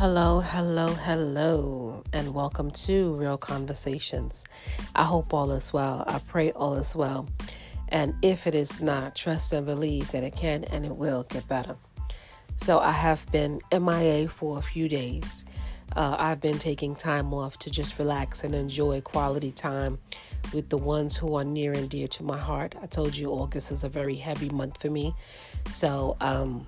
Hello, 0.00 0.40
hello, 0.40 0.86
hello, 0.86 2.02
and 2.14 2.32
welcome 2.32 2.70
to 2.70 3.14
Real 3.16 3.36
Conversations. 3.36 4.46
I 4.94 5.04
hope 5.04 5.34
all 5.34 5.50
is 5.50 5.74
well. 5.74 6.04
I 6.06 6.20
pray 6.20 6.52
all 6.52 6.72
is 6.76 6.96
well. 6.96 7.28
And 7.88 8.14
if 8.22 8.46
it 8.46 8.54
is 8.54 8.80
not, 8.80 9.14
trust 9.14 9.52
and 9.52 9.66
believe 9.66 10.10
that 10.12 10.24
it 10.24 10.34
can 10.34 10.64
and 10.72 10.86
it 10.86 10.96
will 10.96 11.24
get 11.24 11.46
better. 11.48 11.76
So, 12.56 12.78
I 12.78 12.92
have 12.92 13.30
been 13.30 13.60
MIA 13.78 14.30
for 14.30 14.56
a 14.56 14.62
few 14.62 14.88
days. 14.88 15.44
Uh, 15.94 16.16
I've 16.18 16.40
been 16.40 16.58
taking 16.58 16.96
time 16.96 17.34
off 17.34 17.58
to 17.58 17.70
just 17.70 17.98
relax 17.98 18.42
and 18.42 18.54
enjoy 18.54 19.02
quality 19.02 19.52
time 19.52 19.98
with 20.54 20.70
the 20.70 20.78
ones 20.78 21.14
who 21.14 21.34
are 21.34 21.44
near 21.44 21.72
and 21.72 21.90
dear 21.90 22.06
to 22.06 22.22
my 22.22 22.38
heart. 22.38 22.74
I 22.80 22.86
told 22.86 23.14
you 23.14 23.32
August 23.32 23.70
is 23.70 23.84
a 23.84 23.88
very 23.90 24.16
heavy 24.16 24.48
month 24.48 24.80
for 24.80 24.88
me. 24.88 25.14
So, 25.68 26.16
um, 26.22 26.66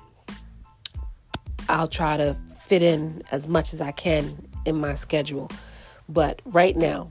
I'll 1.73 1.89
try 1.89 2.19
to 2.19 2.37
fit 2.67 2.83
in 2.83 3.23
as 3.33 3.49
much 3.49 3.73
as 3.73 3.81
I 3.81 3.93
can 3.93 4.37
in 4.67 4.77
my 4.77 4.95
schedule. 4.95 5.51
But 6.07 6.43
right 6.45 6.77
now, 6.77 7.11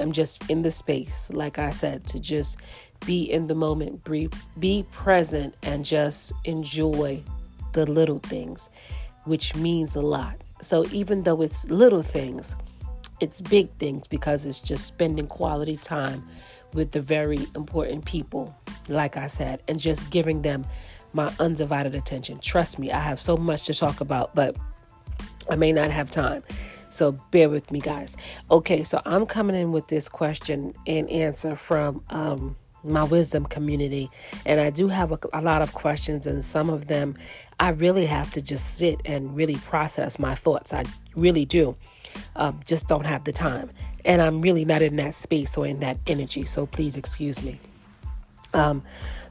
I'm 0.00 0.10
just 0.10 0.50
in 0.50 0.62
the 0.62 0.72
space, 0.72 1.30
like 1.32 1.60
I 1.60 1.70
said, 1.70 2.04
to 2.08 2.18
just 2.18 2.58
be 3.06 3.22
in 3.22 3.46
the 3.46 3.54
moment, 3.54 4.02
be, 4.02 4.28
be 4.58 4.84
present, 4.90 5.54
and 5.62 5.84
just 5.84 6.32
enjoy 6.44 7.22
the 7.74 7.88
little 7.88 8.18
things, 8.18 8.68
which 9.24 9.54
means 9.54 9.94
a 9.94 10.02
lot. 10.02 10.36
So 10.60 10.84
even 10.90 11.22
though 11.22 11.40
it's 11.40 11.70
little 11.70 12.02
things, 12.02 12.56
it's 13.20 13.40
big 13.40 13.70
things 13.78 14.08
because 14.08 14.46
it's 14.46 14.60
just 14.60 14.84
spending 14.84 15.28
quality 15.28 15.76
time 15.76 16.24
with 16.74 16.90
the 16.90 17.00
very 17.00 17.46
important 17.54 18.04
people, 18.04 18.52
like 18.88 19.16
I 19.16 19.28
said, 19.28 19.62
and 19.68 19.78
just 19.78 20.10
giving 20.10 20.42
them 20.42 20.64
my 21.12 21.32
undivided 21.38 21.94
attention. 21.94 22.38
Trust 22.40 22.78
me, 22.78 22.90
I 22.90 23.00
have 23.00 23.20
so 23.20 23.36
much 23.36 23.66
to 23.66 23.74
talk 23.74 24.00
about, 24.00 24.34
but 24.34 24.56
I 25.50 25.56
may 25.56 25.72
not 25.72 25.90
have 25.90 26.10
time. 26.10 26.42
So 26.88 27.12
bear 27.30 27.48
with 27.48 27.70
me, 27.70 27.80
guys. 27.80 28.16
Okay, 28.50 28.82
so 28.82 29.00
I'm 29.06 29.26
coming 29.26 29.56
in 29.56 29.72
with 29.72 29.88
this 29.88 30.08
question 30.08 30.74
and 30.86 31.08
answer 31.10 31.56
from 31.56 32.04
um, 32.10 32.56
my 32.84 33.04
wisdom 33.04 33.46
community. 33.46 34.10
And 34.44 34.60
I 34.60 34.70
do 34.70 34.88
have 34.88 35.12
a, 35.12 35.18
a, 35.32 35.40
lot 35.40 35.62
of 35.62 35.72
questions, 35.74 36.26
and 36.26 36.44
some 36.44 36.70
of 36.70 36.88
them 36.88 37.16
I 37.60 37.70
really 37.70 38.06
have 38.06 38.30
to 38.32 38.42
just 38.42 38.76
sit 38.76 39.00
and 39.04 39.34
really 39.34 39.56
process 39.56 40.18
my 40.18 40.34
thoughts. 40.34 40.72
I 40.72 40.84
really 41.14 41.44
do. 41.44 41.76
Um, 42.36 42.60
just 42.66 42.88
don't 42.88 43.06
have 43.06 43.24
the 43.24 43.32
time. 43.32 43.70
And 44.04 44.20
I'm 44.20 44.40
really 44.40 44.64
not 44.64 44.82
in 44.82 44.96
that 44.96 45.14
space 45.14 45.56
or 45.56 45.66
in 45.66 45.80
that 45.80 45.98
energy. 46.06 46.44
So 46.44 46.66
please 46.66 46.96
excuse 46.96 47.42
me. 47.42 47.58
Um, 48.54 48.82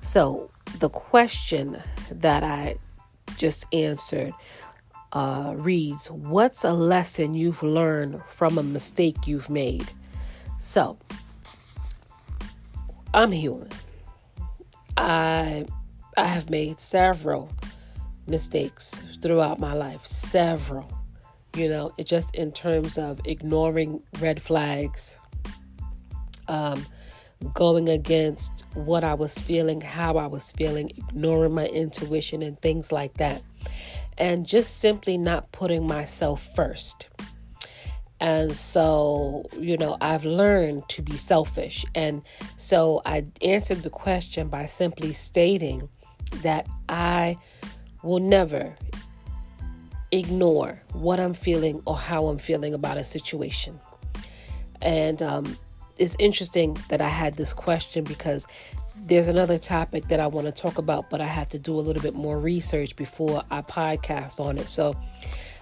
so 0.01 0.50
the 0.79 0.89
question 0.89 1.81
that 2.11 2.43
I 2.43 2.75
just 3.37 3.65
answered 3.73 4.33
uh, 5.13 5.53
reads 5.57 6.09
What's 6.09 6.63
a 6.63 6.73
lesson 6.73 7.33
you've 7.33 7.63
learned 7.63 8.21
from 8.25 8.57
a 8.57 8.63
mistake 8.63 9.27
you've 9.27 9.49
made? 9.49 9.89
So, 10.59 10.97
I'm 13.13 13.31
human. 13.31 13.69
I 14.97 15.65
I 16.17 16.25
have 16.27 16.49
made 16.49 16.79
several 16.79 17.49
mistakes 18.27 19.01
throughout 19.21 19.59
my 19.59 19.73
life. 19.73 20.05
Several. 20.05 20.89
You 21.55 21.67
know, 21.67 21.93
it 21.97 22.05
just 22.05 22.35
in 22.35 22.51
terms 22.51 22.97
of 22.97 23.19
ignoring 23.25 24.01
red 24.19 24.41
flags, 24.41 25.17
um, 26.47 26.85
going 27.53 27.89
against 27.89 28.65
what 28.73 29.03
I 29.03 29.13
was 29.13 29.37
feeling, 29.37 29.81
how 29.81 30.17
I 30.17 30.27
was 30.27 30.51
feeling, 30.51 30.89
ignoring 30.89 31.53
my 31.53 31.67
intuition, 31.67 32.41
and 32.41 32.59
things 32.61 32.91
like 32.91 33.15
that. 33.15 33.41
And 34.17 34.45
just 34.45 34.79
simply 34.79 35.17
not 35.17 35.51
putting 35.51 35.87
myself 35.87 36.47
first. 36.55 37.07
And 38.19 38.55
so, 38.55 39.47
you 39.57 39.77
know, 39.77 39.97
I've 39.99 40.25
learned 40.25 40.87
to 40.89 41.01
be 41.01 41.17
selfish. 41.17 41.83
And 41.95 42.21
so 42.57 43.01
I 43.03 43.25
answered 43.41 43.81
the 43.81 43.89
question 43.89 44.47
by 44.47 44.67
simply 44.67 45.11
stating 45.11 45.89
that 46.43 46.67
I 46.87 47.37
will 48.03 48.19
never 48.19 48.75
ignore 50.11 50.81
what 50.93 51.19
I'm 51.19 51.33
feeling 51.33 51.81
or 51.85 51.97
how 51.97 52.27
I'm 52.27 52.37
feeling 52.37 52.75
about 52.75 52.97
a 52.97 53.03
situation. 53.03 53.79
And 54.83 55.21
um, 55.23 55.57
it's 56.01 56.15
interesting 56.17 56.75
that 56.89 56.99
I 56.99 57.07
had 57.07 57.35
this 57.35 57.53
question 57.53 58.03
because 58.03 58.47
there's 58.95 59.27
another 59.27 59.59
topic 59.59 60.07
that 60.07 60.19
I 60.19 60.25
want 60.25 60.47
to 60.47 60.51
talk 60.51 60.79
about, 60.79 61.11
but 61.11 61.21
I 61.21 61.27
have 61.27 61.49
to 61.49 61.59
do 61.59 61.75
a 61.75 61.81
little 61.81 62.01
bit 62.01 62.15
more 62.15 62.39
research 62.39 62.95
before 62.95 63.43
I 63.51 63.61
podcast 63.61 64.39
on 64.39 64.57
it. 64.57 64.67
So 64.67 64.95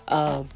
um, 0.07 0.47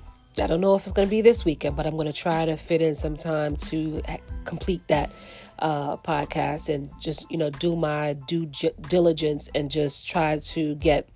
I 0.41 0.47
don't 0.47 0.61
know 0.61 0.75
if 0.75 0.83
it's 0.83 0.94
going 0.94 1.07
to 1.07 1.09
be 1.09 1.19
this 1.19 1.44
weekend, 1.44 1.75
but 1.75 1.85
I'm 1.85 1.95
going 1.95 2.07
to 2.07 2.13
try 2.13 2.45
to 2.45 2.55
fit 2.55 2.81
in 2.81 2.95
some 2.95 3.17
time 3.17 3.57
to 3.57 4.01
complete 4.45 4.88
that 4.88 5.11
uh, 5.59 5.97
podcast 5.97 6.73
and 6.73 6.89
just 7.01 7.29
you 7.29 7.38
know 7.38 7.50
do 7.50 7.75
my 7.75 8.13
due 8.27 8.45
diligence 8.88 9.50
and 9.53 9.69
just 9.69 10.07
try 10.07 10.39
to 10.39 10.75
get 10.75 11.09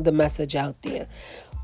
the 0.00 0.12
message 0.12 0.56
out 0.56 0.82
there. 0.82 1.06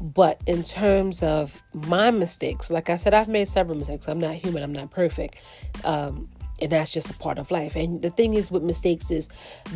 But 0.00 0.40
in 0.46 0.62
terms 0.62 1.22
of 1.22 1.62
my 1.74 2.10
mistakes, 2.10 2.70
like 2.70 2.88
I 2.88 2.96
said, 2.96 3.12
I've 3.12 3.28
made 3.28 3.48
several 3.48 3.76
mistakes. 3.76 4.08
I'm 4.08 4.20
not 4.20 4.34
human, 4.34 4.62
I'm 4.62 4.72
not 4.72 4.90
perfect. 4.90 5.36
Um, 5.84 6.28
and 6.60 6.72
that's 6.72 6.90
just 6.90 7.10
a 7.10 7.14
part 7.14 7.38
of 7.38 7.50
life. 7.50 7.74
And 7.74 8.02
the 8.02 8.10
thing 8.10 8.34
is 8.34 8.50
with 8.50 8.62
mistakes 8.62 9.10
is 9.10 9.28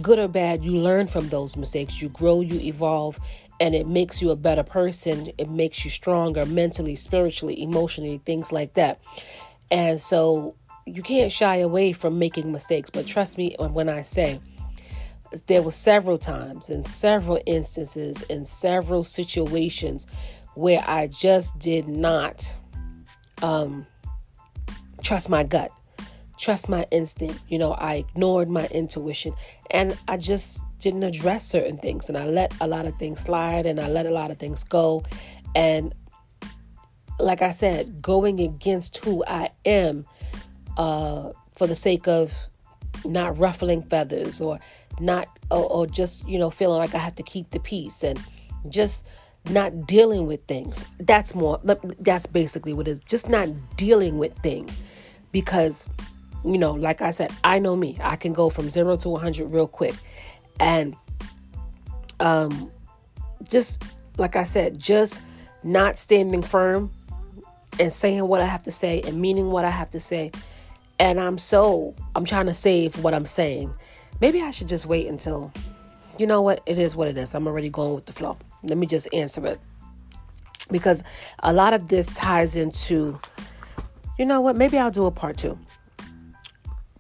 good 0.03 0.19
or 0.19 0.29
bad, 0.29 0.65
you 0.65 0.73
learn 0.73 1.07
from 1.07 1.29
those 1.29 1.57
mistakes. 1.57 2.01
You 2.01 2.09
grow, 2.11 2.41
you 2.41 2.61
evolve, 2.61 3.19
and 3.61 3.75
it 3.75 3.87
makes 3.87 4.21
you 4.21 4.31
a 4.31 4.37
better 4.37 4.63
person. 4.63 5.31
It 5.39 5.51
makes 5.51 5.85
you 5.85 5.91
stronger 5.91 6.45
mentally, 6.47 6.95
spiritually, 6.95 7.63
emotionally, 7.63 8.21
things 8.25 8.53
like 8.53 8.75
that. 8.75 9.03
And 9.71 10.01
so 10.01 10.57
you 10.87 11.03
can't 11.03 11.33
shy 11.33 11.57
away 11.57 11.93
from 11.93 12.19
making 12.19 12.53
mistakes. 12.53 12.91
But 12.91 13.07
trust 13.07 13.39
me 13.39 13.57
when 13.59 13.89
I 13.89 14.03
say 14.03 14.41
there 15.47 15.63
were 15.63 15.71
several 15.71 16.19
times 16.19 16.71
and 16.71 16.87
several 16.87 17.41
instances 17.47 18.23
in 18.23 18.45
several 18.45 19.03
situations 19.03 20.07
where 20.55 20.83
I 20.87 21.09
just 21.09 21.59
did 21.59 21.89
not 21.89 22.55
um, 23.43 23.87
trust 25.03 25.29
my 25.29 25.43
gut, 25.43 25.71
trust 26.39 26.69
my 26.69 26.87
instinct. 26.91 27.41
You 27.49 27.59
know, 27.59 27.73
I 27.73 27.97
ignored 27.97 28.49
my 28.49 28.67
intuition 28.69 29.35
and 29.71 29.99
I 30.09 30.17
just 30.17 30.63
didn't 30.79 31.03
address 31.03 31.45
certain 31.45 31.79
things. 31.79 32.09
And 32.09 32.17
I 32.17 32.27
let 32.27 32.55
a 32.61 32.67
lot 32.67 32.87
of 32.87 32.97
things 32.97 33.21
slide 33.21 33.67
and 33.67 33.81
I 33.81 33.89
let 33.89 34.07
a 34.07 34.11
lot 34.11 34.31
of 34.31 34.39
things 34.39 34.65
go. 34.65 35.03
And 35.55 35.95
like 37.19 37.43
I 37.43 37.51
said, 37.51 38.03
going 38.03 38.41
against 38.41 39.05
who 39.05 39.25
I 39.27 39.51
am 39.65 40.05
uh, 40.77 41.31
for 41.57 41.67
the 41.67 41.77
sake 41.77 42.09
of 42.09 42.33
not 43.05 43.39
ruffling 43.39 43.83
feathers 43.83 44.41
or 44.41 44.59
not 45.01 45.29
or, 45.51 45.71
or 45.71 45.87
just 45.87 46.29
you 46.29 46.39
know 46.39 46.51
feeling 46.51 46.79
like 46.79 46.95
i 46.95 46.99
have 46.99 47.15
to 47.15 47.23
keep 47.23 47.51
the 47.51 47.61
peace 47.61 48.03
and 48.03 48.19
just 48.69 49.07
not 49.51 49.87
dealing 49.87 50.27
with 50.27 50.43
things. 50.45 50.87
That's 51.01 51.35
more 51.35 51.61
that's 52.01 52.27
basically 52.27 52.73
what 52.73 52.89
is. 52.89 53.01
Just 53.01 53.29
not 53.29 53.49
dealing 53.77 54.19
with 54.19 54.37
things 54.39 54.81
because 55.33 55.87
you 56.45 56.59
know 56.59 56.73
like 56.73 57.03
i 57.03 57.11
said 57.11 57.31
i 57.43 57.59
know 57.59 57.77
me. 57.77 57.99
I 58.03 58.17
can 58.17 58.33
go 58.33 58.51
from 58.51 58.71
0 58.71 58.97
to 58.97 59.09
100 59.09 59.53
real 59.53 59.69
quick. 59.69 59.95
And 60.61 60.97
um 62.21 62.71
just 63.51 63.83
like 64.17 64.37
i 64.37 64.45
said 64.45 64.79
just 64.79 65.21
not 65.65 65.99
standing 65.99 66.41
firm 66.41 66.91
and 67.81 67.93
saying 67.93 68.27
what 68.27 68.41
i 68.41 68.47
have 68.47 68.63
to 68.63 68.71
say 68.71 69.03
and 69.03 69.21
meaning 69.21 69.51
what 69.51 69.65
i 69.65 69.71
have 69.71 69.91
to 69.91 69.99
say 69.99 70.31
and 70.99 71.21
I'm 71.21 71.39
so 71.39 71.95
I'm 72.15 72.25
trying 72.25 72.47
to 72.47 72.55
save 72.55 73.03
what 73.03 73.15
I'm 73.15 73.25
saying. 73.25 73.75
Maybe 74.21 74.43
I 74.43 74.51
should 74.51 74.69
just 74.69 74.87
wait 74.87 75.07
until 75.07 75.53
you 76.19 76.27
know 76.27 76.43
what 76.43 76.63
it 76.67 76.79
is 76.79 76.95
what 76.95 77.09
it 77.09 77.17
is. 77.17 77.35
I'm 77.35 77.47
already 77.47 77.71
going 77.71 77.95
with 77.95 78.07
the 78.07 78.13
flow. 78.13 78.37
Let 78.63 78.79
me 78.79 78.87
just 78.87 79.13
answer 79.13 79.45
it. 79.47 79.61
Because 80.71 81.03
a 81.41 81.53
lot 81.53 81.75
of 81.75 81.89
this 81.89 82.07
ties 82.09 82.57
into 82.57 83.19
you 84.19 84.25
know 84.25 84.41
what, 84.41 84.57
maybe 84.57 84.79
I'll 84.79 84.93
do 84.93 85.07
a 85.07 85.11
part 85.11 85.37
two. 85.37 85.59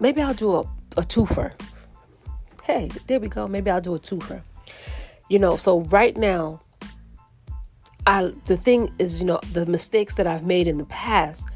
Maybe 0.01 0.21
I'll 0.21 0.35
do 0.35 0.55
a, 0.55 0.61
a 0.97 1.03
twofer. 1.03 1.53
Hey, 2.65 2.91
there 3.07 3.21
we 3.21 3.29
go. 3.29 3.47
Maybe 3.47 3.71
I'll 3.71 3.81
do 3.81 3.95
a 3.95 3.99
twofer. 3.99 4.43
You 5.29 5.39
know, 5.39 5.57
so 5.57 5.83
right 5.83 6.17
now, 6.17 6.61
I 8.07 8.33
the 8.47 8.57
thing 8.57 8.93
is, 8.99 9.21
you 9.21 9.27
know, 9.27 9.41
the 9.53 9.65
mistakes 9.67 10.17
that 10.17 10.27
I've 10.27 10.45
made 10.45 10.67
in 10.67 10.79
the 10.79 10.85
past 10.87 11.49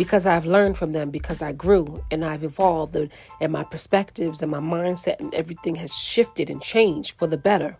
because 0.00 0.24
I've 0.24 0.46
learned 0.46 0.78
from 0.78 0.92
them, 0.92 1.10
because 1.10 1.42
I 1.42 1.52
grew 1.52 2.02
and 2.10 2.24
I've 2.24 2.42
evolved, 2.42 2.96
and, 2.96 3.52
my 3.52 3.64
perspectives 3.64 4.40
and 4.40 4.50
my 4.50 4.58
mindset 4.58 5.20
and 5.20 5.34
everything 5.34 5.74
has 5.74 5.94
shifted 5.94 6.48
and 6.48 6.62
changed 6.62 7.18
for 7.18 7.26
the 7.26 7.36
better. 7.36 7.76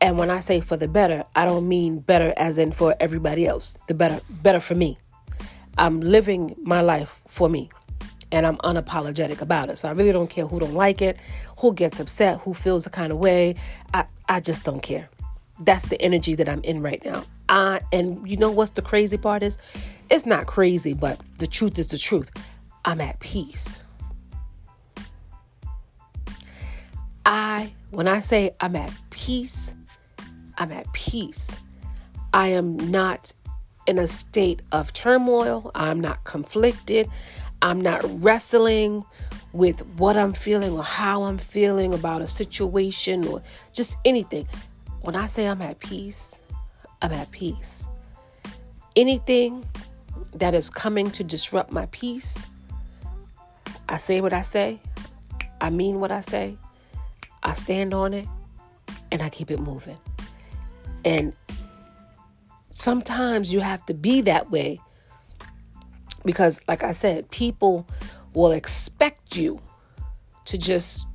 And 0.00 0.18
when 0.18 0.30
I 0.30 0.40
say 0.40 0.60
for 0.60 0.76
the 0.76 0.88
better, 0.88 1.24
I 1.36 1.44
don't 1.44 1.68
mean 1.68 2.00
better 2.00 2.34
as 2.36 2.58
in 2.58 2.72
for 2.72 2.96
everybody 2.98 3.46
else. 3.46 3.76
The 3.86 3.94
better, 3.94 4.20
better 4.42 4.58
for 4.58 4.74
me. 4.74 4.98
I'm 5.78 6.00
living 6.00 6.56
my 6.64 6.80
life 6.80 7.22
for 7.28 7.48
me, 7.48 7.70
and 8.32 8.44
I'm 8.44 8.56
unapologetic 8.56 9.40
about 9.40 9.68
it. 9.68 9.76
So 9.76 9.88
I 9.88 9.92
really 9.92 10.10
don't 10.10 10.28
care 10.28 10.48
who 10.48 10.58
don't 10.58 10.74
like 10.74 11.00
it, 11.02 11.18
who 11.60 11.72
gets 11.72 12.00
upset, 12.00 12.40
who 12.40 12.52
feels 12.52 12.82
the 12.82 12.90
kind 12.90 13.12
of 13.12 13.18
way. 13.18 13.54
I 13.94 14.06
I 14.28 14.40
just 14.40 14.64
don't 14.64 14.82
care. 14.82 15.08
That's 15.60 15.86
the 15.86 16.00
energy 16.02 16.34
that 16.34 16.48
I'm 16.48 16.62
in 16.62 16.82
right 16.82 17.02
now. 17.04 17.24
I 17.48 17.80
and 17.92 18.28
you 18.28 18.36
know 18.36 18.50
what's 18.50 18.72
the 18.72 18.82
crazy 18.82 19.16
part 19.16 19.42
is? 19.42 19.58
It's 20.10 20.26
not 20.26 20.46
crazy, 20.46 20.94
but 20.94 21.20
the 21.38 21.46
truth 21.46 21.78
is 21.78 21.88
the 21.88 21.98
truth. 21.98 22.30
I'm 22.84 23.00
at 23.00 23.18
peace. 23.20 23.82
I 27.24 27.72
when 27.90 28.06
I 28.06 28.20
say 28.20 28.54
I'm 28.60 28.76
at 28.76 28.92
peace, 29.10 29.74
I'm 30.58 30.72
at 30.72 30.92
peace. 30.92 31.56
I 32.32 32.48
am 32.48 32.76
not 32.76 33.32
in 33.86 33.98
a 33.98 34.06
state 34.06 34.62
of 34.72 34.92
turmoil. 34.92 35.70
I'm 35.74 36.00
not 36.00 36.24
conflicted. 36.24 37.08
I'm 37.62 37.80
not 37.80 38.02
wrestling 38.22 39.04
with 39.52 39.80
what 39.96 40.16
I'm 40.16 40.34
feeling 40.34 40.72
or 40.72 40.84
how 40.84 41.22
I'm 41.24 41.38
feeling 41.38 41.94
about 41.94 42.20
a 42.20 42.26
situation 42.26 43.26
or 43.26 43.42
just 43.72 43.96
anything. 44.04 44.46
When 45.02 45.16
I 45.16 45.26
say 45.26 45.46
I'm 45.46 45.62
at 45.62 45.78
peace, 45.78 46.40
I'm 47.02 47.12
at 47.12 47.30
peace. 47.30 47.88
Anything 48.96 49.64
that 50.34 50.54
is 50.54 50.70
coming 50.70 51.10
to 51.12 51.24
disrupt 51.24 51.72
my 51.72 51.86
peace, 51.86 52.46
I 53.88 53.98
say 53.98 54.20
what 54.20 54.32
I 54.32 54.42
say, 54.42 54.80
I 55.60 55.70
mean 55.70 56.00
what 56.00 56.10
I 56.10 56.20
say, 56.20 56.56
I 57.42 57.54
stand 57.54 57.94
on 57.94 58.14
it, 58.14 58.26
and 59.12 59.22
I 59.22 59.28
keep 59.28 59.50
it 59.50 59.60
moving. 59.60 59.98
And 61.04 61.34
sometimes 62.70 63.52
you 63.52 63.60
have 63.60 63.84
to 63.86 63.94
be 63.94 64.20
that 64.22 64.50
way 64.50 64.80
because, 66.24 66.60
like 66.66 66.82
I 66.82 66.92
said, 66.92 67.30
people 67.30 67.86
will 68.34 68.52
expect 68.52 69.36
you 69.36 69.60
to 70.46 70.58
just 70.58 71.06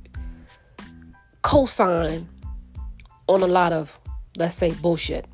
co 1.42 1.66
sign 1.66 2.28
on 3.32 3.42
a 3.42 3.46
lot 3.46 3.72
of, 3.72 3.98
let's 4.36 4.54
say, 4.54 4.72
bullshit. 4.72 5.26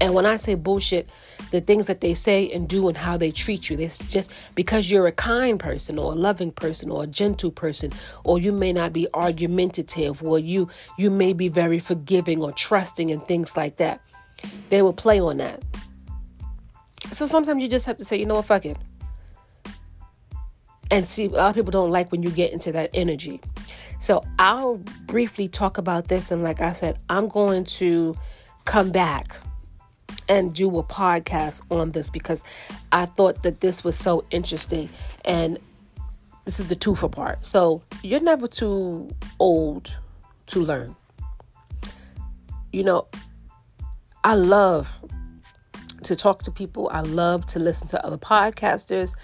And 0.00 0.14
when 0.14 0.24
I 0.24 0.36
say 0.36 0.54
bullshit, 0.54 1.10
the 1.50 1.60
things 1.60 1.86
that 1.86 2.00
they 2.00 2.14
say 2.14 2.50
and 2.52 2.66
do 2.66 2.88
and 2.88 2.96
how 2.96 3.18
they 3.18 3.30
treat 3.30 3.68
you, 3.68 3.78
it's 3.78 3.98
just 4.06 4.32
because 4.54 4.90
you're 4.90 5.06
a 5.06 5.12
kind 5.12 5.60
person 5.60 5.98
or 5.98 6.12
a 6.12 6.14
loving 6.14 6.52
person 6.52 6.90
or 6.90 7.04
a 7.04 7.06
gentle 7.06 7.50
person, 7.50 7.92
or 8.24 8.38
you 8.38 8.50
may 8.50 8.72
not 8.72 8.94
be 8.94 9.06
argumentative, 9.12 10.22
or 10.22 10.38
you 10.38 10.68
you 10.96 11.10
may 11.10 11.34
be 11.34 11.48
very 11.48 11.78
forgiving 11.78 12.42
or 12.42 12.50
trusting 12.52 13.10
and 13.10 13.22
things 13.26 13.58
like 13.58 13.76
that. 13.76 14.00
They 14.70 14.80
will 14.80 14.94
play 14.94 15.20
on 15.20 15.36
that. 15.36 15.62
So 17.12 17.26
sometimes 17.26 17.62
you 17.62 17.68
just 17.68 17.84
have 17.84 17.98
to 17.98 18.04
say, 18.04 18.18
you 18.18 18.24
know 18.24 18.36
what, 18.36 18.46
fuck 18.46 18.64
it. 18.64 18.78
And 20.90 21.08
see, 21.08 21.26
a 21.26 21.30
lot 21.30 21.50
of 21.50 21.54
people 21.54 21.72
don't 21.72 21.90
like 21.90 22.10
when 22.10 22.22
you 22.22 22.30
get 22.30 22.52
into 22.52 22.72
that 22.72 22.90
energy. 22.94 23.40
So 24.00 24.24
I'll 24.38 24.78
briefly 25.06 25.46
talk 25.46 25.78
about 25.78 26.08
this. 26.08 26.30
And 26.30 26.42
like 26.42 26.60
I 26.60 26.72
said, 26.72 26.98
I'm 27.08 27.28
going 27.28 27.64
to 27.64 28.16
come 28.64 28.90
back 28.90 29.36
and 30.28 30.54
do 30.54 30.78
a 30.78 30.82
podcast 30.82 31.62
on 31.70 31.90
this 31.90 32.10
because 32.10 32.42
I 32.92 33.06
thought 33.06 33.42
that 33.42 33.60
this 33.60 33.84
was 33.84 33.96
so 33.96 34.24
interesting. 34.30 34.88
And 35.24 35.58
this 36.44 36.60
is 36.60 36.68
the 36.68 36.76
two 36.76 36.94
for 36.94 37.08
part. 37.08 37.44
So 37.44 37.82
you're 38.02 38.20
never 38.20 38.46
too 38.46 39.10
old 39.38 39.96
to 40.46 40.60
learn. 40.60 40.96
You 42.72 42.84
know, 42.84 43.06
I 44.24 44.34
love 44.34 45.00
to 46.04 46.16
talk 46.16 46.42
to 46.44 46.50
people. 46.50 46.88
I 46.92 47.00
love 47.00 47.44
to 47.46 47.58
listen 47.58 47.88
to 47.88 48.04
other 48.04 48.18
podcasters. 48.18 49.14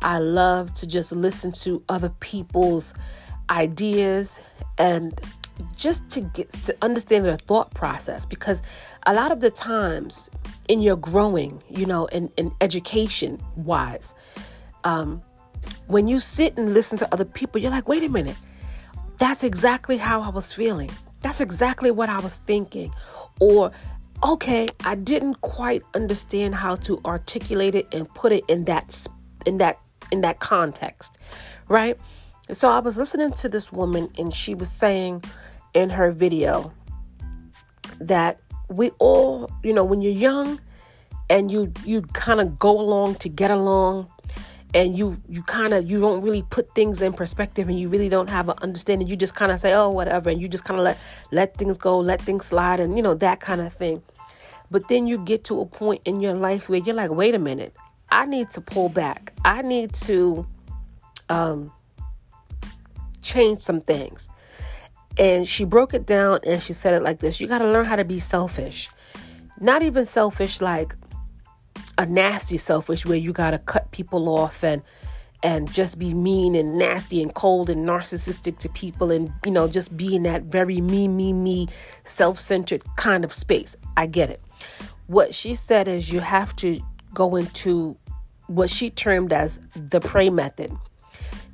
I 0.00 0.18
love 0.18 0.74
to 0.74 0.86
just 0.86 1.12
listen 1.12 1.52
to 1.52 1.82
other 1.88 2.10
people's 2.20 2.92
ideas 3.50 4.42
and 4.78 5.20
just 5.76 6.08
to 6.10 6.20
get 6.20 6.50
to 6.50 6.76
understand 6.82 7.24
their 7.24 7.36
thought 7.36 7.72
process 7.74 8.26
because 8.26 8.62
a 9.06 9.14
lot 9.14 9.32
of 9.32 9.40
the 9.40 9.50
times 9.50 10.30
in 10.68 10.80
your 10.80 10.96
growing, 10.96 11.62
you 11.70 11.86
know, 11.86 12.06
in, 12.06 12.30
in 12.36 12.52
education 12.60 13.40
wise, 13.56 14.14
um, 14.84 15.22
when 15.86 16.08
you 16.08 16.20
sit 16.20 16.56
and 16.58 16.74
listen 16.74 16.98
to 16.98 17.12
other 17.12 17.24
people, 17.24 17.60
you're 17.60 17.70
like, 17.70 17.88
wait 17.88 18.02
a 18.02 18.08
minute, 18.08 18.36
that's 19.18 19.42
exactly 19.42 19.96
how 19.96 20.20
I 20.20 20.28
was 20.28 20.52
feeling. 20.52 20.90
That's 21.22 21.40
exactly 21.40 21.90
what 21.90 22.08
I 22.08 22.20
was 22.20 22.38
thinking. 22.38 22.92
Or 23.40 23.72
okay, 24.24 24.68
I 24.84 24.94
didn't 24.94 25.40
quite 25.40 25.82
understand 25.94 26.54
how 26.54 26.76
to 26.76 27.00
articulate 27.04 27.74
it 27.74 27.92
and 27.92 28.12
put 28.14 28.32
it 28.32 28.44
in 28.48 28.64
that 28.66 29.06
in 29.44 29.56
that 29.58 29.78
in 30.12 30.20
that 30.20 30.40
context, 30.40 31.18
right? 31.68 31.98
So 32.52 32.68
I 32.70 32.78
was 32.78 32.96
listening 32.96 33.32
to 33.32 33.48
this 33.48 33.72
woman 33.72 34.08
and 34.18 34.32
she 34.32 34.54
was 34.54 34.70
saying 34.70 35.24
in 35.74 35.90
her 35.90 36.12
video 36.12 36.72
that 38.00 38.38
we 38.68 38.90
all, 38.98 39.50
you 39.64 39.72
know, 39.72 39.84
when 39.84 40.00
you're 40.00 40.12
young 40.12 40.60
and 41.28 41.50
you 41.50 41.72
you 41.84 42.02
kind 42.02 42.40
of 42.40 42.58
go 42.58 42.70
along 42.78 43.16
to 43.16 43.28
get 43.28 43.50
along 43.50 44.08
and 44.74 44.96
you 44.96 45.20
you 45.28 45.42
kind 45.42 45.74
of 45.74 45.90
you 45.90 45.98
don't 45.98 46.22
really 46.22 46.42
put 46.50 46.72
things 46.74 47.02
in 47.02 47.12
perspective 47.12 47.68
and 47.68 47.80
you 47.80 47.88
really 47.88 48.08
don't 48.08 48.28
have 48.28 48.48
an 48.48 48.56
understanding 48.62 49.08
you 49.08 49.16
just 49.16 49.34
kind 49.34 49.50
of 49.50 49.58
say 49.58 49.72
oh 49.72 49.90
whatever 49.90 50.30
and 50.30 50.40
you 50.40 50.46
just 50.48 50.64
kind 50.64 50.78
of 50.78 50.84
let 50.84 50.98
let 51.32 51.56
things 51.56 51.78
go 51.78 51.98
let 51.98 52.20
things 52.20 52.46
slide 52.46 52.78
and 52.78 52.96
you 52.96 53.02
know 53.02 53.14
that 53.14 53.40
kind 53.40 53.60
of 53.60 53.72
thing. 53.72 54.02
But 54.70 54.88
then 54.88 55.06
you 55.06 55.18
get 55.18 55.44
to 55.44 55.60
a 55.60 55.66
point 55.66 56.02
in 56.04 56.20
your 56.20 56.34
life 56.34 56.68
where 56.68 56.78
you're 56.78 56.94
like 56.94 57.10
wait 57.10 57.34
a 57.34 57.38
minute. 57.38 57.76
I 58.10 58.24
need 58.24 58.50
to 58.50 58.60
pull 58.60 58.88
back. 58.88 59.32
I 59.44 59.62
need 59.62 59.94
to 59.94 60.46
um 61.28 61.72
change 63.26 63.60
some 63.60 63.80
things. 63.80 64.30
And 65.18 65.48
she 65.48 65.64
broke 65.64 65.94
it 65.94 66.06
down 66.06 66.40
and 66.46 66.62
she 66.62 66.72
said 66.72 66.94
it 66.94 67.02
like 67.02 67.20
this 67.20 67.40
you 67.40 67.46
got 67.46 67.58
to 67.58 67.70
learn 67.70 67.86
how 67.86 67.96
to 67.96 68.04
be 68.04 68.20
selfish. 68.20 68.88
Not 69.60 69.82
even 69.82 70.04
selfish 70.04 70.60
like 70.60 70.94
a 71.98 72.06
nasty 72.06 72.58
selfish 72.58 73.06
where 73.06 73.16
you 73.16 73.32
gotta 73.32 73.58
cut 73.58 73.90
people 73.90 74.28
off 74.28 74.62
and 74.62 74.82
and 75.42 75.70
just 75.70 75.98
be 75.98 76.12
mean 76.14 76.54
and 76.54 76.78
nasty 76.78 77.22
and 77.22 77.34
cold 77.34 77.70
and 77.70 77.86
narcissistic 77.86 78.58
to 78.58 78.68
people 78.70 79.10
and 79.10 79.32
you 79.44 79.50
know 79.50 79.68
just 79.68 79.96
be 79.96 80.16
in 80.16 80.22
that 80.22 80.44
very 80.44 80.80
me 80.80 81.08
me 81.08 81.32
me 81.32 81.66
self-centered 82.04 82.82
kind 82.96 83.24
of 83.24 83.32
space. 83.32 83.76
I 83.96 84.06
get 84.06 84.30
it. 84.30 84.40
What 85.06 85.34
she 85.34 85.54
said 85.54 85.88
is 85.88 86.12
you 86.12 86.20
have 86.20 86.54
to 86.56 86.80
go 87.14 87.36
into 87.36 87.96
what 88.48 88.70
she 88.70 88.90
termed 88.90 89.32
as 89.32 89.60
the 89.74 90.00
pray 90.00 90.30
method 90.30 90.72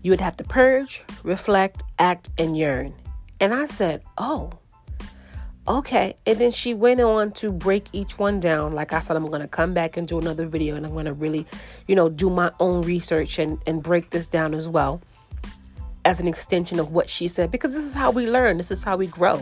you 0.02 0.10
would 0.10 0.20
have 0.20 0.36
to 0.36 0.44
purge 0.44 1.04
reflect 1.24 1.82
act 1.98 2.28
and 2.38 2.56
yearn 2.56 2.94
and 3.40 3.54
i 3.54 3.66
said 3.66 4.02
oh 4.18 4.50
Okay. 5.68 6.16
And 6.26 6.40
then 6.40 6.50
she 6.50 6.74
went 6.74 7.00
on 7.00 7.30
to 7.32 7.52
break 7.52 7.86
each 7.92 8.18
one 8.18 8.40
down. 8.40 8.72
Like 8.72 8.92
I 8.92 9.00
said, 9.00 9.16
I'm 9.16 9.26
going 9.26 9.42
to 9.42 9.48
come 9.48 9.74
back 9.74 9.96
and 9.96 10.08
do 10.08 10.18
another 10.18 10.46
video 10.46 10.74
and 10.74 10.84
I'm 10.84 10.92
going 10.92 11.04
to 11.04 11.12
really, 11.12 11.46
you 11.86 11.94
know, 11.94 12.08
do 12.08 12.28
my 12.30 12.50
own 12.58 12.82
research 12.82 13.38
and, 13.38 13.60
and 13.66 13.82
break 13.82 14.10
this 14.10 14.26
down 14.26 14.54
as 14.54 14.68
well 14.68 15.00
as 16.04 16.18
an 16.18 16.26
extension 16.26 16.80
of 16.80 16.90
what 16.92 17.08
she 17.08 17.28
said 17.28 17.52
because 17.52 17.72
this 17.72 17.84
is 17.84 17.94
how 17.94 18.10
we 18.10 18.26
learn, 18.26 18.56
this 18.56 18.72
is 18.72 18.82
how 18.82 18.96
we 18.96 19.06
grow. 19.06 19.40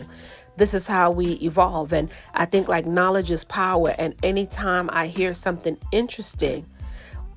This 0.57 0.75
is 0.75 0.85
how 0.85 1.11
we 1.11 1.33
evolve. 1.41 1.91
And 1.91 2.11
I 2.35 2.45
think 2.45 2.67
like 2.67 2.85
knowledge 2.85 3.31
is 3.31 3.43
power. 3.43 3.95
And 3.97 4.13
anytime 4.21 4.89
I 4.91 5.07
hear 5.07 5.33
something 5.33 5.77
interesting 5.91 6.67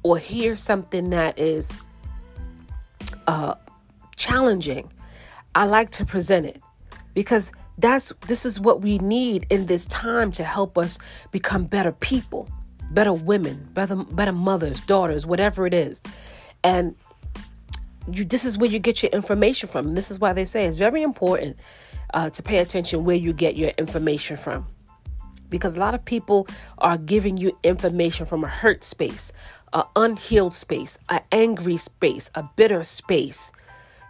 or 0.02 0.18
hear 0.18 0.56
something 0.56 1.08
that 1.10 1.38
is 1.38 1.78
uh, 3.26 3.54
challenging, 4.16 4.90
I 5.54 5.66
like 5.66 5.90
to 5.90 6.04
present 6.04 6.46
it 6.46 6.62
because 7.14 7.52
that's 7.78 8.12
this 8.26 8.44
is 8.44 8.60
what 8.60 8.82
we 8.82 8.98
need 8.98 9.46
in 9.50 9.66
this 9.66 9.86
time 9.86 10.32
to 10.32 10.44
help 10.44 10.76
us 10.76 10.98
become 11.30 11.64
better 11.64 11.92
people 11.92 12.48
better 12.90 13.12
women 13.12 13.68
better 13.72 13.96
better 13.96 14.32
mothers 14.32 14.80
daughters 14.80 15.26
whatever 15.26 15.66
it 15.66 15.74
is. 15.74 16.00
And 16.62 16.94
you 18.10 18.24
this 18.24 18.44
is 18.44 18.58
where 18.58 18.70
you 18.70 18.78
get 18.78 19.02
your 19.02 19.10
information 19.12 19.68
from. 19.68 19.88
And 19.88 19.96
this 19.96 20.10
is 20.10 20.18
why 20.18 20.32
they 20.32 20.44
say 20.44 20.66
it's 20.66 20.78
very 20.78 21.02
important 21.02 21.56
uh, 22.12 22.30
to 22.30 22.42
pay 22.42 22.58
attention 22.58 23.04
where 23.04 23.16
you 23.16 23.32
get 23.32 23.56
your 23.56 23.70
information 23.78 24.36
from. 24.36 24.66
Because 25.48 25.76
a 25.76 25.80
lot 25.80 25.94
of 25.94 26.04
people 26.04 26.48
are 26.78 26.98
giving 26.98 27.36
you 27.36 27.56
information 27.62 28.26
from 28.26 28.44
a 28.44 28.48
hurt 28.48 28.82
space 28.82 29.32
an 29.74 29.84
unhealed 29.96 30.54
space 30.54 30.98
an 31.10 31.20
angry 31.32 31.76
space 31.76 32.30
a 32.34 32.42
bitter 32.56 32.84
space. 32.84 33.52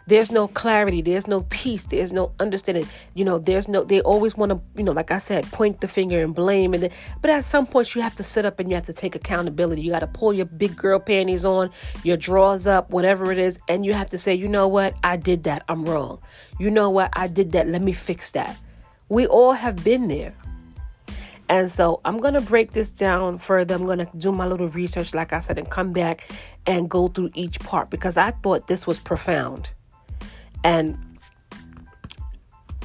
There's 0.06 0.30
no 0.30 0.48
clarity 0.48 1.00
there's 1.00 1.26
no 1.26 1.42
peace 1.48 1.86
there's 1.86 2.12
no 2.12 2.32
understanding. 2.38 2.86
You 3.14 3.24
know 3.24 3.38
there's 3.38 3.68
no 3.68 3.84
they 3.84 4.02
always 4.02 4.36
want 4.36 4.52
to 4.52 4.60
you 4.76 4.84
know 4.84 4.92
like 4.92 5.10
i 5.10 5.16
said 5.16 5.50
point 5.50 5.80
the 5.80 5.88
finger 5.88 6.22
and 6.22 6.34
blame 6.34 6.74
and 6.74 6.82
then, 6.82 6.90
but 7.22 7.30
at 7.30 7.44
some 7.46 7.66
point 7.66 7.94
you 7.94 8.02
have 8.02 8.14
to 8.16 8.22
sit 8.22 8.44
up 8.44 8.60
and 8.60 8.68
you 8.68 8.74
have 8.74 8.84
to 8.84 8.92
take 8.92 9.14
accountability. 9.14 9.80
You 9.80 9.90
got 9.90 10.00
to 10.00 10.06
pull 10.06 10.34
your 10.34 10.44
big 10.44 10.76
girl 10.76 11.00
panties 11.00 11.46
on 11.46 11.70
your 12.02 12.18
drawers 12.18 12.66
up 12.66 12.90
whatever 12.90 13.32
it 13.32 13.38
is 13.38 13.58
and 13.66 13.86
you 13.86 13.94
have 13.94 14.10
to 14.10 14.18
say 14.18 14.34
you 14.34 14.48
know 14.48 14.68
what? 14.68 14.94
I 15.02 15.16
did 15.16 15.44
that. 15.44 15.64
I'm 15.70 15.84
wrong. 15.84 16.20
You 16.58 16.70
know 16.70 16.90
what? 16.90 17.08
I 17.14 17.26
did 17.26 17.52
that. 17.52 17.66
Let 17.68 17.80
me 17.80 17.92
fix 17.92 18.32
that. 18.32 18.58
We 19.08 19.26
all 19.26 19.52
have 19.52 19.82
been 19.82 20.08
there 20.08 20.34
and 21.48 21.70
so 21.70 22.00
I'm 22.04 22.18
going 22.18 22.34
to 22.34 22.40
break 22.40 22.72
this 22.72 22.90
down 22.90 23.38
further. 23.38 23.74
I'm 23.74 23.84
going 23.84 23.98
to 23.98 24.08
do 24.16 24.32
my 24.32 24.46
little 24.46 24.68
research, 24.68 25.14
like 25.14 25.32
I 25.32 25.40
said, 25.40 25.58
and 25.58 25.70
come 25.70 25.92
back 25.92 26.30
and 26.66 26.88
go 26.88 27.08
through 27.08 27.30
each 27.34 27.60
part 27.60 27.90
because 27.90 28.16
I 28.16 28.30
thought 28.30 28.66
this 28.66 28.86
was 28.86 28.98
profound. 28.98 29.72
And 30.62 30.98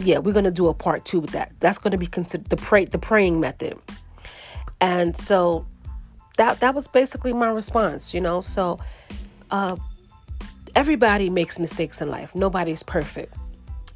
yeah, 0.02 0.20
we're 0.20 0.34
gonna 0.34 0.52
do 0.52 0.68
a 0.68 0.74
part 0.74 1.06
two 1.06 1.20
with 1.20 1.32
that. 1.32 1.54
That's 1.60 1.78
gonna 1.78 1.98
be 1.98 2.08
considered 2.08 2.50
the 2.50 2.58
pray 2.58 2.86
the 2.86 3.00
praying 3.00 3.40
method. 3.40 3.78
And 4.82 5.16
so 5.16 5.66
that 6.38 6.60
that 6.62 6.74
was 6.74 6.88
basically 6.88 7.34
my 7.34 7.50
response, 7.50 8.14
you 8.14 8.22
know. 8.22 8.42
So 8.42 8.80
uh, 9.52 9.76
everybody 10.76 11.30
makes 11.30 11.60
mistakes 11.60 12.02
in 12.02 12.10
life. 12.10 12.34
Nobody's 12.36 12.84
perfect. 12.84 13.36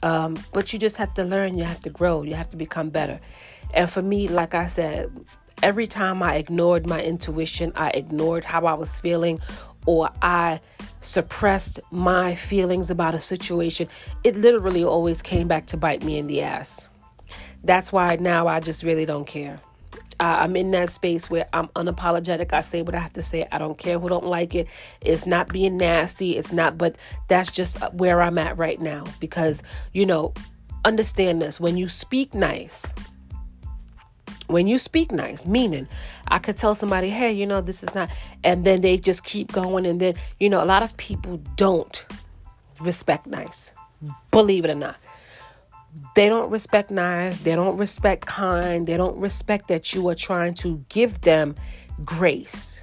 Um, 0.02 0.38
but 0.54 0.74
you 0.74 0.80
just 0.80 0.98
have 0.98 1.14
to 1.14 1.24
learn, 1.24 1.58
you 1.58 1.64
have 1.64 1.80
to 1.82 1.90
grow, 1.90 2.24
you 2.24 2.36
have 2.36 2.50
to 2.50 2.58
become 2.58 2.90
better. 2.90 3.22
And 3.74 3.90
for 3.90 4.02
me, 4.02 4.28
like 4.28 4.54
I 4.54 4.68
said, 4.68 5.12
every 5.62 5.88
time 5.88 6.22
I 6.22 6.36
ignored 6.36 6.88
my 6.88 7.02
intuition, 7.02 7.72
I 7.76 7.90
ignored 7.92 8.44
how 8.44 8.66
I 8.66 8.74
was 8.74 9.00
feeling, 9.00 9.40
or 9.86 10.10
I 10.22 10.60
suppressed 11.02 11.80
my 11.92 12.36
feelings 12.36 12.90
about 12.90 13.16
a 13.16 13.22
situation, 13.22 13.88
it 14.24 14.36
literally 14.36 14.84
always 14.84 15.22
came 15.22 15.48
back 15.48 15.66
to 15.68 15.78
bite 15.78 16.04
me 16.04 16.18
in 16.18 16.28
the 16.28 16.42
ass. 16.42 16.88
That's 17.64 17.92
why 17.92 18.18
now 18.18 18.48
I 18.48 18.60
just 18.60 18.84
really 18.84 19.06
don't 19.06 19.26
care. 19.26 19.58
Uh, 20.20 20.38
I'm 20.42 20.56
in 20.56 20.72
that 20.72 20.90
space 20.90 21.30
where 21.30 21.48
I'm 21.54 21.68
unapologetic. 21.70 22.54
I 22.54 22.62
say 22.62 22.82
what 22.82 22.94
I 22.94 23.00
have 23.00 23.14
to 23.14 23.24
say. 23.24 23.48
I 23.52 23.58
don't 23.58 23.78
care 23.78 23.98
who 24.00 24.10
don't 24.10 24.26
like 24.26 24.54
it. 24.54 24.68
It's 25.02 25.26
not 25.26 25.52
being 25.52 25.78
nasty. 25.78 26.38
It's 26.38 26.52
not, 26.52 26.78
but 26.78 26.98
that's 27.28 27.52
just 27.52 27.82
where 27.94 28.22
I'm 28.22 28.38
at 28.38 28.58
right 28.58 28.80
now. 28.80 29.06
Because, 29.20 29.64
you 29.92 30.06
know, 30.06 30.34
understand 30.86 31.42
this 31.42 31.60
when 31.60 31.78
you 31.78 31.90
speak 31.90 32.34
nice, 32.34 32.94
when 34.54 34.68
you 34.68 34.78
speak 34.78 35.12
nice, 35.12 35.46
meaning 35.46 35.88
I 36.28 36.40
could 36.40 36.56
tell 36.56 36.76
somebody, 36.76 37.10
hey, 37.10 37.32
you 37.32 37.46
know, 37.46 37.60
this 37.60 37.84
is 37.84 37.94
not, 37.94 38.10
and 38.44 38.64
then 38.64 38.82
they 38.82 38.98
just 38.98 39.24
keep 39.24 39.52
going. 39.52 39.86
And 39.86 40.00
then, 40.00 40.14
you 40.40 40.50
know, 40.50 40.64
a 40.64 40.66
lot 40.66 40.84
of 40.84 40.96
people 40.98 41.42
don't 41.56 42.06
respect 42.80 43.26
nice, 43.28 43.74
believe 44.32 44.64
it 44.64 44.72
or 44.72 44.76
not. 44.76 44.98
They 46.16 46.30
don't 46.30 46.52
respect 46.52 46.92
nice, 46.92 47.42
they 47.42 47.56
don't 47.56 47.78
respect 47.78 48.28
kind, 48.28 48.86
they 48.86 48.96
don't 48.96 49.18
respect 49.18 49.68
that 49.68 49.94
you 49.94 50.08
are 50.10 50.16
trying 50.16 50.54
to 50.56 50.84
give 50.90 51.22
them 51.22 51.56
grace 52.06 52.82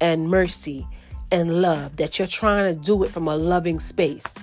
and 0.00 0.28
mercy 0.28 0.86
and 1.30 1.62
love, 1.62 1.96
that 1.96 2.18
you're 2.18 2.28
trying 2.28 2.74
to 2.74 2.80
do 2.80 3.02
it 3.04 3.10
from 3.10 3.28
a 3.28 3.36
loving 3.36 3.80
space. 3.80 4.34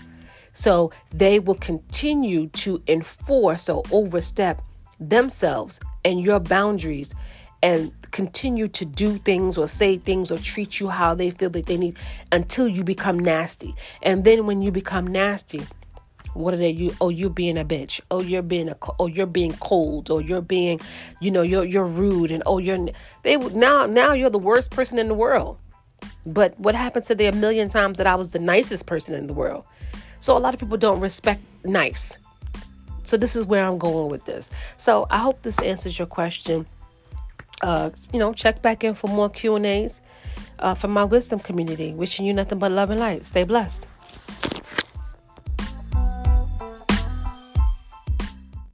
So 0.53 0.91
they 1.13 1.39
will 1.39 1.55
continue 1.55 2.47
to 2.47 2.81
enforce 2.87 3.69
or 3.69 3.83
overstep 3.91 4.61
themselves 5.01 5.79
and 6.05 6.21
your 6.21 6.39
boundaries 6.39 7.13
and 7.63 7.91
continue 8.11 8.67
to 8.67 8.85
do 8.85 9.17
things 9.17 9.57
or 9.57 9.67
say 9.67 9.97
things 9.97 10.31
or 10.31 10.37
treat 10.37 10.79
you 10.79 10.87
how 10.87 11.13
they 11.13 11.29
feel 11.29 11.49
that 11.49 11.65
they 11.65 11.77
need 11.77 11.97
until 12.31 12.67
you 12.67 12.83
become 12.83 13.19
nasty. 13.19 13.75
And 14.01 14.23
then 14.23 14.47
when 14.47 14.61
you 14.61 14.71
become 14.71 15.05
nasty, 15.05 15.61
what 16.33 16.53
are 16.53 16.57
they? 16.57 16.69
You 16.69 16.95
oh 17.01 17.09
you're 17.09 17.29
being 17.29 17.57
a 17.57 17.65
bitch. 17.65 17.99
Oh 18.09 18.21
you're 18.21 18.41
being 18.41 18.69
a 18.69 18.77
oh 18.99 19.07
you're 19.07 19.25
being 19.25 19.53
cold. 19.53 20.09
Or 20.09 20.21
you're 20.21 20.41
being 20.41 20.79
you 21.19 21.29
know 21.29 21.41
you're 21.41 21.65
you're 21.65 21.85
rude 21.85 22.31
and 22.31 22.41
oh 22.45 22.57
you're 22.57 22.87
they 23.23 23.37
now 23.37 23.85
now 23.85 24.13
you're 24.13 24.29
the 24.29 24.39
worst 24.39 24.71
person 24.71 24.97
in 24.97 25.07
the 25.07 25.13
world. 25.13 25.57
But 26.25 26.57
what 26.59 26.73
happened 26.73 27.05
to 27.05 27.15
the 27.15 27.27
a 27.27 27.31
million 27.31 27.69
times 27.69 27.97
that 27.97 28.07
I 28.07 28.15
was 28.15 28.29
the 28.29 28.39
nicest 28.39 28.85
person 28.85 29.13
in 29.15 29.27
the 29.27 29.33
world? 29.33 29.65
So 30.19 30.37
a 30.37 30.39
lot 30.39 30.53
of 30.53 30.59
people 30.59 30.77
don't 30.77 30.99
respect 30.99 31.41
nice 31.63 32.17
so 33.03 33.17
this 33.17 33.35
is 33.35 33.45
where 33.45 33.63
I'm 33.63 33.77
going 33.77 34.09
with 34.09 34.25
this. 34.25 34.49
So 34.77 35.07
I 35.09 35.17
hope 35.19 35.41
this 35.41 35.59
answers 35.59 35.97
your 35.97 36.07
question. 36.07 36.65
Uh, 37.61 37.91
you 38.11 38.19
know, 38.19 38.33
check 38.33 38.61
back 38.61 38.83
in 38.83 38.93
for 38.93 39.07
more 39.07 39.29
Q 39.29 39.55
and 39.55 39.65
A's 39.65 40.01
uh, 40.59 40.75
from 40.75 40.91
my 40.91 41.03
wisdom 41.03 41.39
community. 41.39 41.93
Wishing 41.93 42.25
you 42.25 42.33
nothing 42.33 42.59
but 42.59 42.71
love 42.71 42.89
and 42.89 42.99
light. 42.99 43.25
Stay 43.25 43.43
blessed. 43.43 43.87